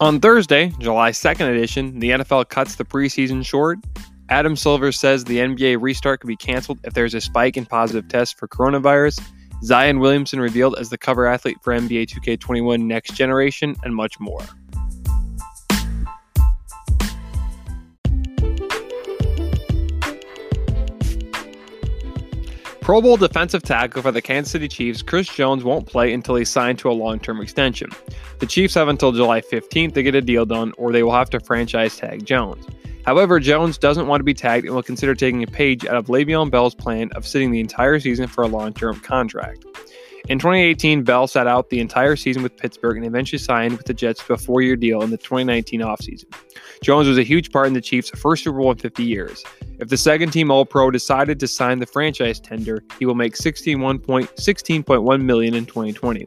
[0.00, 3.78] On Thursday, July 2nd edition, the NFL cuts the preseason short.
[4.30, 8.08] Adam Silver says the NBA restart could be canceled if there's a spike in positive
[8.08, 9.20] tests for coronavirus.
[9.62, 14.40] Zion Williamson revealed as the cover athlete for NBA 2K21 Next Generation, and much more.
[22.90, 26.50] Pro Bowl defensive tackle for the Kansas City Chiefs, Chris Jones won't play until he's
[26.50, 27.88] signed to a long term extension.
[28.40, 31.30] The Chiefs have until July 15th to get a deal done, or they will have
[31.30, 32.66] to franchise tag Jones.
[33.06, 36.06] However, Jones doesn't want to be tagged and will consider taking a page out of
[36.06, 39.64] Le'Veon Bell's plan of sitting the entire season for a long term contract.
[40.28, 43.94] In 2018, Bell sat out the entire season with Pittsburgh and eventually signed with the
[43.94, 46.26] Jets to a four year deal in the 2019 offseason.
[46.82, 49.44] Jones was a huge part in the Chiefs' first Super Bowl in 50 years.
[49.78, 53.34] If the second team All Pro decided to sign the franchise tender, he will make
[53.34, 56.26] 16.1 million in 2020.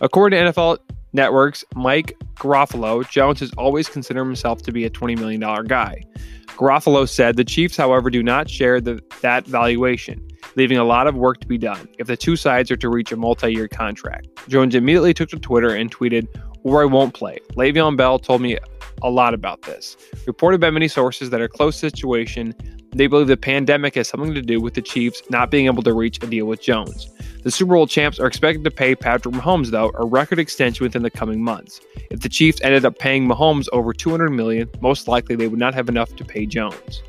[0.00, 0.78] According to NFL
[1.12, 6.02] Network's Mike Garafolo, Jones has always considered himself to be a $20 million guy.
[6.48, 10.26] Garafolo said the Chiefs, however, do not share the, that valuation
[10.56, 13.12] leaving a lot of work to be done if the two sides are to reach
[13.12, 14.28] a multi year contract.
[14.48, 16.26] Jones immediately took to Twitter and tweeted,
[16.64, 17.38] Or I won't play.
[17.52, 18.58] Le'Veon Bell told me
[19.02, 19.96] a lot about this.
[20.26, 22.54] Reported by many sources that are close to the situation,
[22.92, 25.92] they believe the pandemic has something to do with the Chiefs not being able to
[25.92, 27.10] reach a deal with Jones.
[27.42, 31.02] The Super Bowl champs are expected to pay Patrick Mahomes, though, a record extension within
[31.02, 31.80] the coming months.
[32.10, 35.74] If the Chiefs ended up paying Mahomes over 200 million, most likely they would not
[35.74, 37.02] have enough to pay Jones.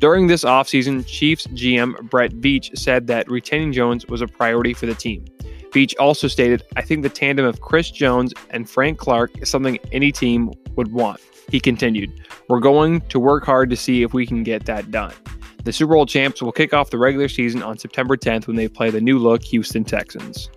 [0.00, 4.86] During this offseason, Chiefs GM Brett Veach said that retaining Jones was a priority for
[4.86, 5.26] the team.
[5.72, 9.78] Veach also stated, I think the tandem of Chris Jones and Frank Clark is something
[9.92, 11.20] any team would want.
[11.50, 12.10] He continued,
[12.48, 15.12] We're going to work hard to see if we can get that done.
[15.64, 18.68] The Super Bowl champs will kick off the regular season on September 10th when they
[18.68, 20.48] play the new look Houston Texans.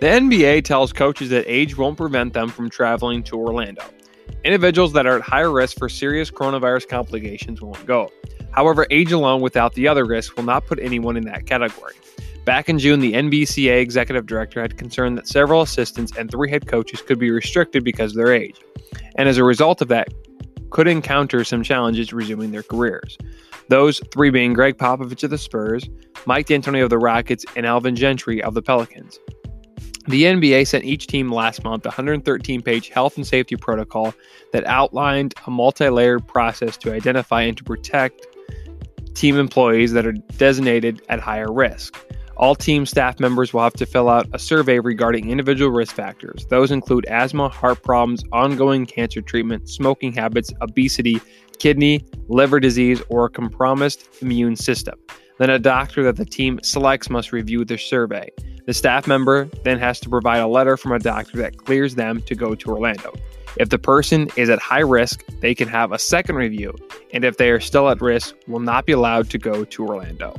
[0.00, 3.82] The NBA tells coaches that age won't prevent them from traveling to Orlando.
[4.44, 8.12] Individuals that are at higher risk for serious coronavirus complications won't go.
[8.52, 11.94] However, age alone without the other risks will not put anyone in that category.
[12.44, 16.68] Back in June, the NBCA executive director had concern that several assistants and three head
[16.68, 18.60] coaches could be restricted because of their age,
[19.16, 20.14] and as a result of that,
[20.70, 23.18] could encounter some challenges resuming their careers.
[23.68, 25.90] Those three being Gregg Popovich of the Spurs,
[26.24, 29.18] Mike D'Antoni of the Rockets, and Alvin Gentry of the Pelicans.
[30.08, 34.14] The NBA sent each team last month a 113 page health and safety protocol
[34.52, 38.26] that outlined a multi layered process to identify and to protect
[39.12, 41.94] team employees that are designated at higher risk.
[42.38, 46.46] All team staff members will have to fill out a survey regarding individual risk factors.
[46.48, 51.20] Those include asthma, heart problems, ongoing cancer treatment, smoking habits, obesity,
[51.58, 54.98] kidney, liver disease, or a compromised immune system.
[55.36, 58.30] Then a doctor that the team selects must review the survey.
[58.68, 62.20] The staff member then has to provide a letter from a doctor that clears them
[62.24, 63.14] to go to Orlando.
[63.56, 66.76] If the person is at high risk, they can have a second review,
[67.14, 70.36] and if they are still at risk, will not be allowed to go to Orlando.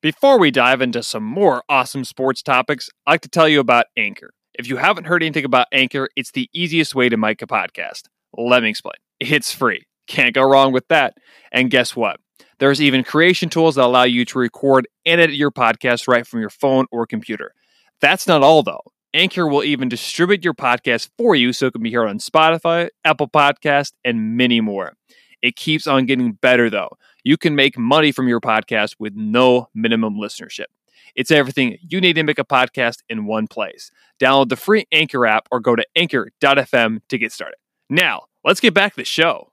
[0.00, 3.86] Before we dive into some more awesome sports topics, I'd like to tell you about
[3.96, 4.34] Anchor.
[4.56, 8.02] If you haven't heard anything about Anchor, it's the easiest way to make a podcast.
[8.38, 8.94] Let me explain.
[9.18, 9.82] It's free.
[10.06, 11.18] Can't go wrong with that.
[11.50, 12.20] And guess what?
[12.64, 16.40] There's even creation tools that allow you to record and edit your podcast right from
[16.40, 17.52] your phone or computer.
[18.00, 18.80] That's not all, though.
[19.12, 22.88] Anchor will even distribute your podcast for you so it can be heard on Spotify,
[23.04, 24.94] Apple Podcast, and many more.
[25.42, 26.88] It keeps on getting better, though.
[27.22, 30.68] You can make money from your podcast with no minimum listenership.
[31.14, 33.90] It's everything you need to make a podcast in one place.
[34.18, 37.58] Download the free Anchor app or go to anchor.fm to get started.
[37.90, 39.50] Now, let's get back to the show.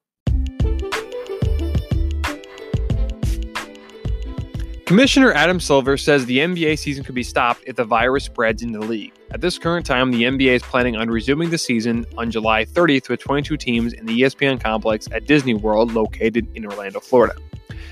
[4.92, 8.74] Commissioner Adam Silver says the NBA season could be stopped if the virus spreads in
[8.74, 9.14] the league.
[9.32, 13.08] At this current time, the NBA is planning on resuming the season on July 30th
[13.08, 17.36] with 22 teams in the ESPN complex at Disney World, located in Orlando, Florida.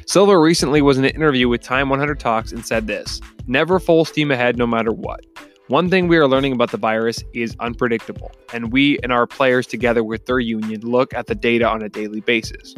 [0.08, 4.04] Silver recently was in an interview with Time 100 Talks and said this Never full
[4.04, 5.26] steam ahead no matter what.
[5.68, 9.68] One thing we are learning about the virus is unpredictable, and we and our players,
[9.68, 12.76] together with their union, look at the data on a daily basis.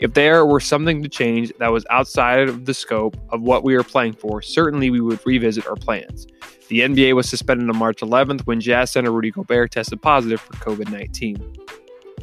[0.00, 3.76] If there were something to change that was outside of the scope of what we
[3.76, 6.28] were playing for, certainly we would revisit our plans.
[6.68, 10.52] The NBA was suspended on March 11th when Jazz center Rudy Gobert tested positive for
[10.54, 11.56] COVID 19.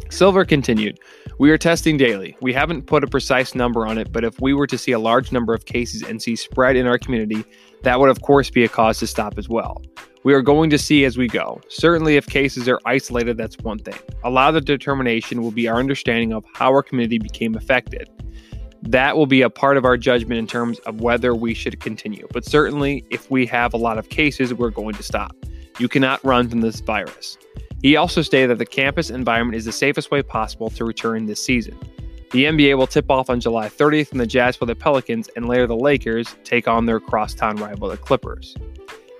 [0.10, 1.00] Silver continued,
[1.38, 2.38] We are testing daily.
[2.40, 5.00] We haven't put a precise number on it, but if we were to see a
[5.00, 7.44] large number of cases and see spread in our community,
[7.82, 9.82] that would of course be a cause to stop as well.
[10.26, 11.62] We are going to see as we go.
[11.70, 14.00] Certainly, if cases are isolated, that's one thing.
[14.24, 18.10] A lot of the determination will be our understanding of how our community became affected.
[18.82, 22.28] that will be a part of our judgment in terms of whether we should continue.
[22.32, 25.36] But certainly, if we have a lot of cases, we're going to stop.
[25.78, 27.38] You cannot run from this virus.
[27.84, 31.44] He also stated that the campus environment is the safest way possible to return this
[31.44, 31.78] season.
[32.32, 35.48] The NBA will tip off on July 30th when the Jazz play the Pelicans and
[35.48, 38.56] later the Lakers take on their crosstown rival, the Clippers.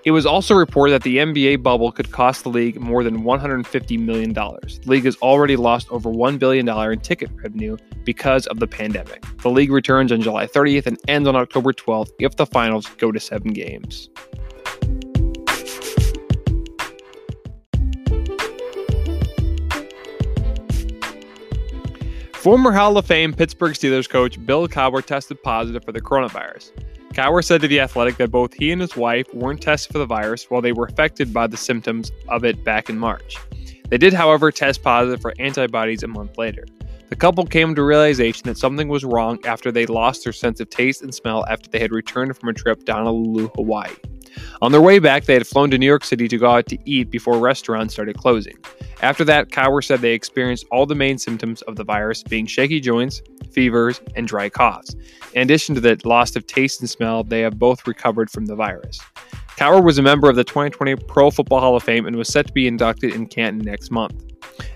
[0.06, 3.98] It was also reported that the NBA bubble could cost the league more than $150
[3.98, 4.32] million.
[4.32, 9.24] The league has already lost over $1 billion in ticket revenue because of the pandemic.
[9.38, 13.10] The league returns on July 30th and ends on October 12th if the finals go
[13.10, 14.08] to seven games.
[22.34, 26.70] Former Hall of Fame Pittsburgh Steelers coach Bill Cowher tested positive for the coronavirus.
[27.16, 30.04] Cowher said to The Athletic that both he and his wife weren't tested for the
[30.04, 33.38] virus while they were affected by the symptoms of it back in March.
[33.88, 36.66] They did, however, test positive for antibodies a month later.
[37.08, 40.68] The couple came to realization that something was wrong after they lost their sense of
[40.68, 43.94] taste and smell after they had returned from a trip to Honolulu, Hawaii.
[44.60, 46.78] On their way back, they had flown to New York City to go out to
[46.84, 48.58] eat before restaurants started closing.
[49.00, 52.78] After that, Cowher said they experienced all the main symptoms of the virus, being shaky
[52.78, 53.22] joints,
[53.56, 54.94] fevers, and dry coughs.
[55.32, 58.54] In addition to the loss of taste and smell, they have both recovered from the
[58.54, 59.00] virus.
[59.56, 62.46] Cowher was a member of the 2020 Pro Football Hall of Fame and was set
[62.46, 64.22] to be inducted in Canton next month.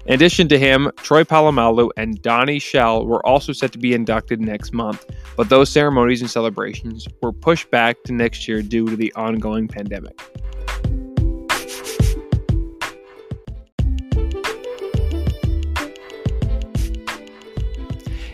[0.07, 4.41] In addition to him, Troy Polamalu and Donnie Shell were also set to be inducted
[4.41, 5.05] next month,
[5.37, 9.69] but those ceremonies and celebrations were pushed back to next year due to the ongoing
[9.69, 10.19] pandemic.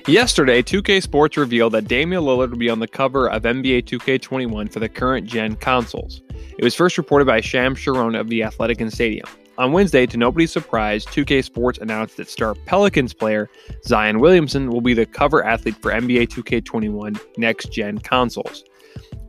[0.08, 4.72] Yesterday, 2K Sports revealed that Damian Lillard will be on the cover of NBA 2K21
[4.72, 6.22] for the current gen consoles.
[6.56, 9.26] It was first reported by Sham Charania of The Athletic and Stadium.
[9.58, 13.50] On Wednesday, to nobody's surprise, 2K Sports announced that star Pelicans player
[13.82, 18.62] Zion Williamson will be the cover athlete for NBA 2K21 next gen consoles.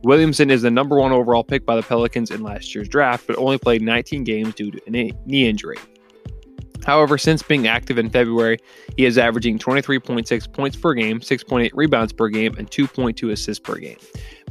[0.04, 3.36] Williamson is the number one overall pick by the Pelicans in last year's draft, but
[3.36, 5.78] only played 19 games due to a knee injury.
[6.88, 8.56] However, since being active in February,
[8.96, 13.76] he is averaging 23.6 points per game, 6.8 rebounds per game, and 2.2 assists per
[13.76, 13.98] game.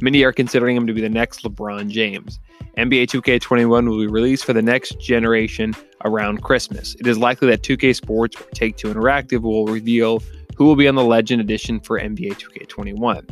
[0.00, 2.38] Many are considering him to be the next LeBron James.
[2.76, 5.74] NBA 2K21 will be released for the next generation
[6.04, 6.94] around Christmas.
[7.00, 10.22] It is likely that 2K Sports or Take Two Interactive will reveal
[10.56, 13.28] who will be on the Legend Edition for NBA 2K21.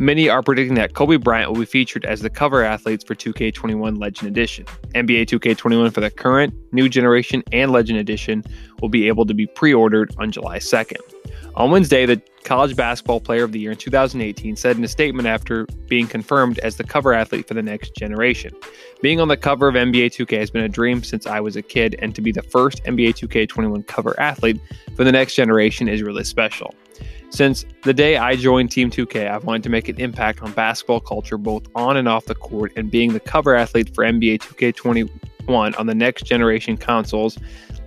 [0.00, 3.98] Many are predicting that Kobe Bryant will be featured as the cover athletes for 2K21
[3.98, 4.64] Legend Edition.
[4.94, 8.44] NBA 2K21 for the current, new generation, and Legend Edition
[8.80, 11.00] will be able to be pre ordered on July 2nd.
[11.56, 15.26] On Wednesday, the College Basketball Player of the Year in 2018 said in a statement
[15.26, 18.52] after being confirmed as the cover athlete for the next generation
[19.02, 21.62] Being on the cover of NBA 2K has been a dream since I was a
[21.62, 24.60] kid, and to be the first NBA 2K21 cover athlete
[24.94, 26.72] for the next generation is really special.
[27.30, 31.00] Since the day I joined Team 2K, I've wanted to make an impact on basketball
[31.00, 35.78] culture both on and off the court, and being the cover athlete for NBA 2K21
[35.78, 37.38] on the next generation consoles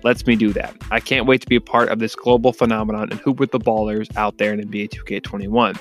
[0.03, 0.75] lets me do that.
[0.89, 3.59] I can't wait to be a part of this global phenomenon and hoop with the
[3.59, 5.79] ballers out there in NBA 2K21.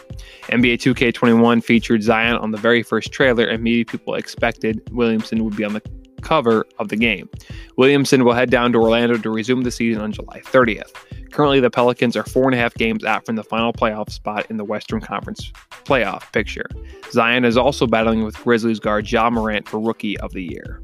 [0.48, 5.56] NBA 2K21 featured Zion on the very first trailer, and many people expected Williamson would
[5.56, 5.82] be on the
[6.20, 7.28] cover of the game.
[7.76, 10.92] Williamson will head down to Orlando to resume the season on July 30th.
[11.30, 14.46] Currently, the Pelicans are four and a half games out from the final playoff spot
[14.50, 15.52] in the Western Conference
[15.84, 16.66] playoff picture.
[17.12, 20.82] Zion is also battling with Grizzlies guard Ja Morant for Rookie of the Year.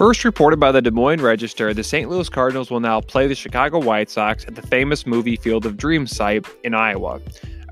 [0.00, 2.08] First reported by the Des Moines Register, the St.
[2.08, 5.76] Louis Cardinals will now play the Chicago White Sox at the famous movie Field of
[5.76, 7.20] Dreams site in Iowa.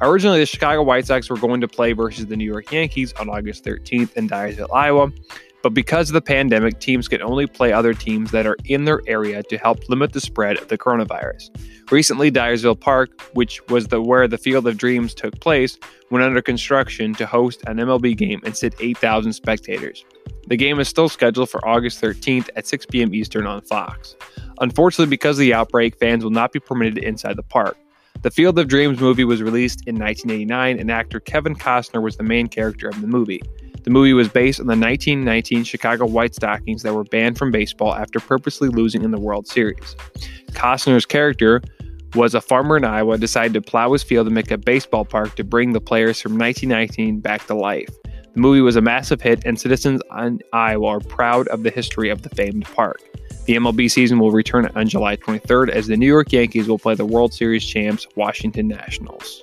[0.02, 3.30] Originally, the Chicago White Sox were going to play versus the New York Yankees on
[3.30, 5.10] August 13th in Dyersville, Iowa,
[5.62, 9.00] but because of the pandemic, teams can only play other teams that are in their
[9.06, 11.48] area to help limit the spread of the coronavirus.
[11.90, 15.78] Recently, Dyersville Park, which was the where the Field of Dreams took place,
[16.10, 20.04] went under construction to host an MLB game and sit 8,000 spectators.
[20.48, 23.14] The game is still scheduled for August 13th at 6 p.m.
[23.14, 24.16] Eastern on Fox.
[24.60, 27.76] Unfortunately, because of the outbreak, fans will not be permitted inside the park.
[28.22, 32.22] The Field of Dreams movie was released in 1989, and actor Kevin Costner was the
[32.22, 33.42] main character of the movie.
[33.82, 37.94] The movie was based on the 1919 Chicago White Stockings that were banned from baseball
[37.94, 39.96] after purposely losing in the World Series.
[40.52, 41.60] Costner's character
[42.14, 45.34] was a farmer in Iowa decided to plow his field and make a baseball park
[45.36, 47.90] to bring the players from 1919 back to life.
[48.38, 52.08] The movie was a massive hit, and citizens in Iowa are proud of the history
[52.08, 53.02] of the famed park.
[53.46, 56.94] The MLB season will return on July 23rd as the New York Yankees will play
[56.94, 59.42] the World Series champs Washington Nationals.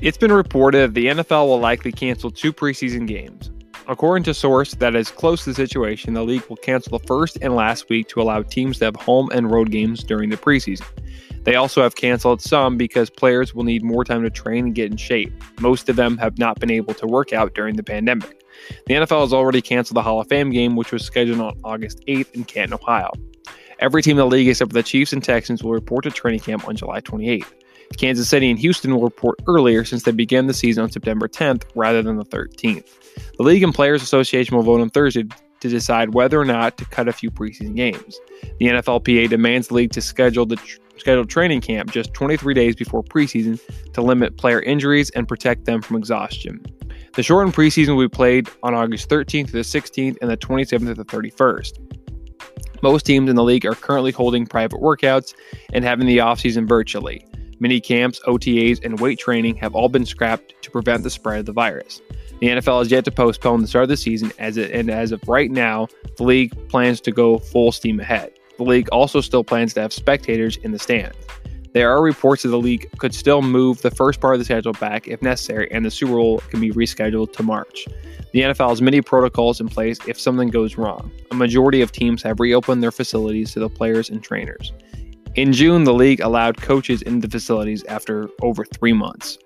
[0.00, 3.50] It's been reported the NFL will likely cancel two preseason games.
[3.90, 7.38] According to source that is close to the situation, the league will cancel the first
[7.42, 10.86] and last week to allow teams to have home and road games during the preseason.
[11.42, 14.92] They also have canceled some because players will need more time to train and get
[14.92, 15.32] in shape.
[15.58, 18.44] Most of them have not been able to work out during the pandemic.
[18.86, 22.00] The NFL has already canceled the Hall of Fame game, which was scheduled on August
[22.06, 23.10] 8th in Canton, Ohio.
[23.80, 26.38] Every team in the league except for the Chiefs and Texans will report to training
[26.38, 27.52] camp on July 28th.
[27.98, 31.64] Kansas City and Houston will report earlier since they began the season on September 10th
[31.74, 32.88] rather than the 13th.
[33.36, 35.24] The League and Players Association will vote on Thursday
[35.60, 38.18] to decide whether or not to cut a few preseason games.
[38.58, 42.76] The NFLPA demands the league to schedule the tr- scheduled training camp just 23 days
[42.76, 43.58] before preseason
[43.92, 46.64] to limit player injuries and protect them from exhaustion.
[47.14, 50.86] The shortened preseason will be played on August 13th to the 16th and the 27th
[50.86, 52.82] to the 31st.
[52.82, 55.34] Most teams in the league are currently holding private workouts
[55.72, 57.26] and having the offseason virtually.
[57.60, 61.46] Mini camps, OTAs, and weight training have all been scrapped to prevent the spread of
[61.46, 62.00] the virus.
[62.40, 65.12] The NFL has yet to postpone the start of the season, as it, and as
[65.12, 68.32] of right now, the league plans to go full steam ahead.
[68.56, 71.16] The league also still plans to have spectators in the stands.
[71.72, 74.72] There are reports that the league could still move the first part of the schedule
[74.72, 77.86] back if necessary, and the Super Bowl can be rescheduled to March.
[78.32, 81.12] The NFL has many protocols in place if something goes wrong.
[81.30, 84.72] A majority of teams have reopened their facilities to the players and trainers.
[85.36, 89.38] In June, the league allowed coaches into the facilities after over three months.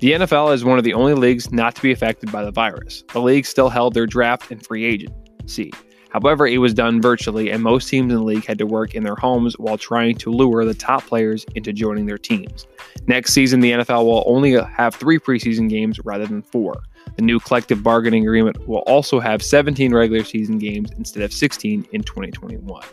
[0.00, 3.04] The NFL is one of the only leagues not to be affected by the virus.
[3.10, 5.72] The league still held their draft and free agency.
[6.10, 9.02] However, it was done virtually, and most teams in the league had to work in
[9.02, 12.66] their homes while trying to lure the top players into joining their teams.
[13.06, 16.82] Next season, the NFL will only have three preseason games rather than four.
[17.16, 21.88] The new collective bargaining agreement will also have 17 regular season games instead of 16
[21.92, 22.84] in 2021.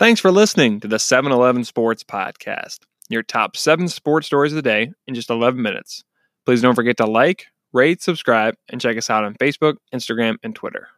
[0.00, 2.78] Thanks for listening to the 7 Eleven Sports Podcast,
[3.10, 6.04] your top seven sports stories of the day in just 11 minutes.
[6.46, 10.54] Please don't forget to like, rate, subscribe, and check us out on Facebook, Instagram, and
[10.54, 10.88] Twitter.